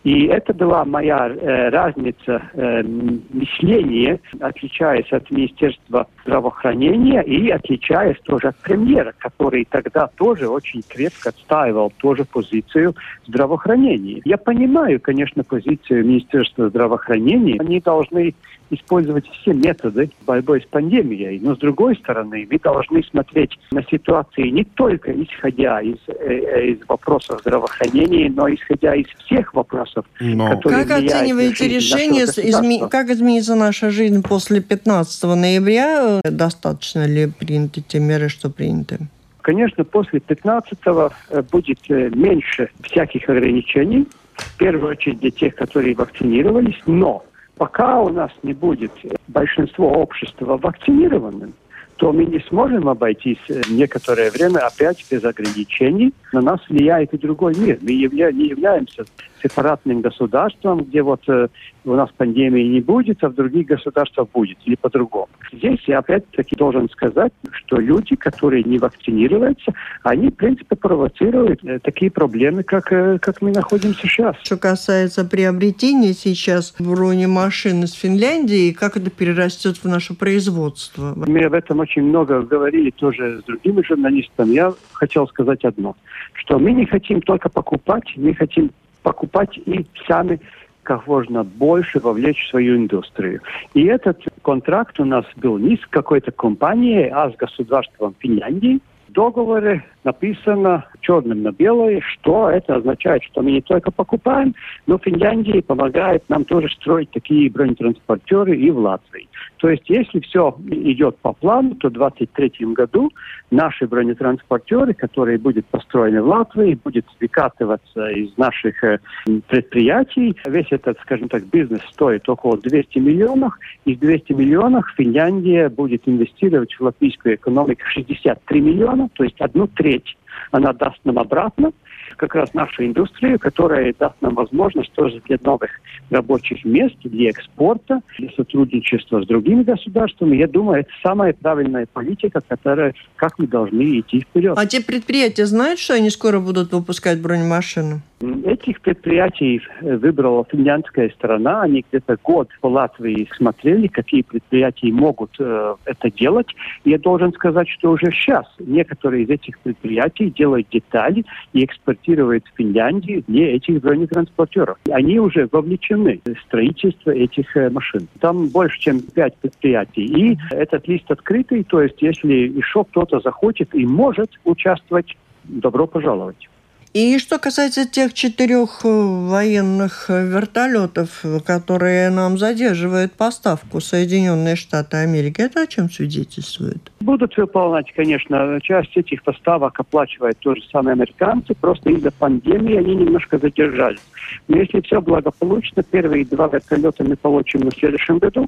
[0.03, 8.49] И это была моя э, разница э, мышления, отличаясь от Министерства здравоохранения и отличаясь тоже
[8.49, 12.95] от премьера, который тогда тоже очень крепко отстаивал тоже позицию
[13.27, 14.21] здравоохранения.
[14.25, 17.57] Я понимаю, конечно, позицию Министерства здравоохранения.
[17.59, 18.33] Они должны
[18.73, 21.39] использовать все методы борьбы с пандемией.
[21.39, 26.79] Но с другой стороны, мы должны смотреть на ситуации не только исходя из, э, из
[26.87, 30.49] вопросов здравоохранения, но исходя из всех вопросов, но...
[30.49, 32.87] которые Как оцениваете решение, изме...
[32.87, 36.21] как изменится наша жизнь после 15 ноября?
[36.23, 38.99] Достаточно ли приняты те меры, что приняты?
[39.41, 45.95] Конечно, после 15-го э, будет э, меньше всяких ограничений, в первую очередь для тех, которые
[45.95, 47.25] вакцинировались, но
[47.57, 48.91] пока у нас не будет
[49.27, 51.53] большинство общества вакцинированным,
[51.97, 56.13] то мы не сможем обойтись э, некоторое время опять без ограничений.
[56.31, 57.77] На нас влияет и другой мир.
[57.81, 59.03] Мы явля не являемся
[59.43, 61.47] сепаратным государством, где вот э,
[61.85, 65.29] у нас пандемии не будет, а в других государствах будет, или по-другому.
[65.51, 69.73] Здесь я опять-таки должен сказать, что люди, которые не вакцинируются,
[70.03, 74.35] они, в принципе, провоцируют э, такие проблемы, как, э, как мы находимся сейчас.
[74.43, 81.13] Что касается приобретения сейчас бронемашин из Финляндии, как это перерастет в наше производство?
[81.15, 84.53] Мы об этом очень много говорили тоже с другими журналистами.
[84.53, 85.95] Я хотел сказать одно,
[86.33, 88.71] что мы не хотим только покупать, мы хотим
[89.03, 90.39] покупать и сами
[90.83, 93.41] как можно больше вовлечь в свою индустрию.
[93.73, 98.79] И этот контракт у нас был не с какой-то компанией, а с государством Финляндии.
[99.13, 104.55] Договоре написано черным на белое, что это означает, что мы не только покупаем,
[104.87, 109.27] но Финляндия помогает нам тоже строить такие бронетранспортеры и в Латвии.
[109.57, 113.11] То есть, если все идет по плану, то в 2023 году
[113.49, 118.99] наши бронетранспортеры, которые будут построены в Латвии, будут выкатываться из наших э,
[119.47, 120.35] предприятий.
[120.45, 123.53] Весь этот, скажем так, бизнес стоит около 200 миллионов.
[123.85, 130.17] Из 200 миллионов Финляндия будет инвестировать в латвийскую экономику 63 миллиона, то есть одну треть
[130.51, 131.71] она даст нам обратно
[132.15, 135.71] как раз нашу индустрию, которая даст нам возможность тоже для новых
[136.09, 140.37] рабочих мест, для экспорта, для сотрудничества с другими государствами.
[140.37, 144.57] Я думаю, это самая правильная политика, которая, как мы должны идти вперед.
[144.57, 148.01] А те предприятия знают, что они скоро будут выпускать бронемашины?
[148.45, 151.63] Этих предприятий выбрала финляндская сторона.
[151.63, 156.47] Они где-то год в Латвии смотрели, какие предприятия могут э, это делать.
[156.85, 161.65] Я должен сказать, что уже сейчас некоторые из этих предприятий делают детали и
[162.03, 164.77] экспортируют в Финляндию для этих бронетранспортеров.
[164.91, 168.07] Они уже вовлечены в строительство этих э, машин.
[168.19, 170.05] Там больше, чем пять предприятий.
[170.05, 176.49] И этот лист открытый, то есть если еще кто-то захочет и может участвовать, добро пожаловать.
[176.93, 184.97] И что касается тех четырех э, военных э, вертолетов, которые нам задерживают поставку Соединенные Штаты
[184.97, 186.91] Америки, это о чем свидетельствует?
[186.99, 188.59] Будут выполнять, конечно.
[188.61, 191.55] Часть этих поставок оплачивают тоже самые американцы.
[191.55, 193.99] Просто из-за пандемии они немножко задержались.
[194.47, 198.47] Но если все благополучно, первые два вертолета мы получим в следующем году,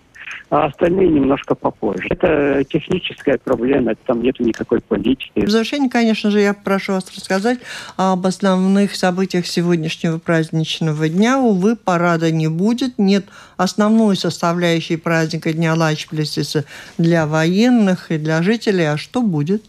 [0.50, 2.08] а остальные немножко попозже.
[2.10, 5.46] Это техническая проблема, там нет никакой политики.
[5.46, 7.60] В завершение, конечно же, я прошу вас рассказать
[7.98, 11.40] об основных событиях сегодняшнего праздничного дня.
[11.40, 12.98] Увы, парада не будет.
[12.98, 13.26] Нет
[13.56, 16.66] основной составляющей праздника Дня Лачплесиса
[16.98, 18.92] для военных и для жителей.
[18.92, 19.64] А что будет?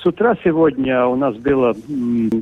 [0.00, 1.74] С утра сегодня у нас было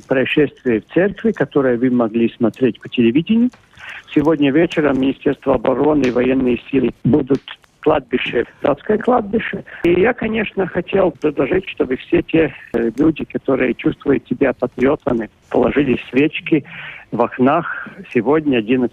[0.06, 3.50] происшествие в церкви, которое вы могли смотреть по телевидению.
[4.14, 7.42] Сегодня вечером Министерство обороны и военные силы будут
[7.80, 9.64] кладбище, датское кладбище.
[9.84, 15.98] И я, конечно, хотел предложить, чтобы все те э, люди, которые чувствуют себя патриотами, положили
[16.10, 16.64] свечки
[17.10, 18.92] в окнах сегодня, 11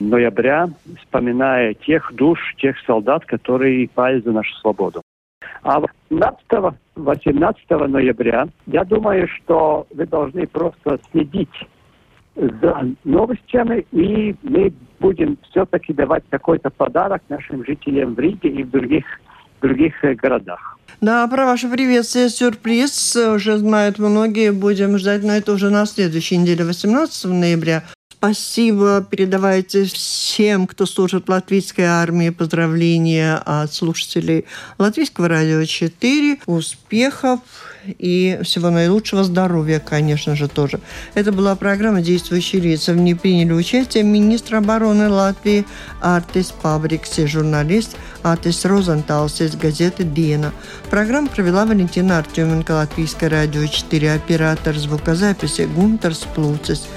[0.00, 0.68] ноября,
[1.00, 5.02] вспоминая тех душ, тех солдат, которые пали за нашу свободу.
[5.62, 6.40] А 18,
[6.94, 11.66] 18 ноября, я думаю, что вы должны просто следить
[12.36, 18.70] за новостями, и мы будем все-таки давать какой-то подарок нашим жителям в Риге и в
[18.70, 19.04] других,
[19.60, 20.78] других э, городах.
[21.00, 24.52] Да, про ваше приветствие сюрприз уже знают многие.
[24.52, 27.82] Будем ждать, но это уже на следующей неделе, 18 ноября.
[28.26, 32.30] Спасибо передавайте всем, кто служит в латвийской армии.
[32.30, 34.46] Поздравления от слушателей
[34.78, 36.38] Латвийского радио 4.
[36.46, 37.38] Успехов
[37.86, 40.80] и всего наилучшего здоровья, конечно же, тоже.
[41.14, 42.94] Это была программа «Действующие лица».
[42.94, 45.64] В ней приняли участие министр обороны Латвии
[46.00, 50.52] Артис Пабрикс и журналист Атис Розенталс из газеты «Диена».
[50.90, 56.88] Программу провела Валентина Артеменко, Латвийское радио 4, оператор звукозаписи Гунтерс Плуцис–